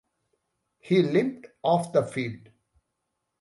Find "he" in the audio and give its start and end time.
0.79-1.03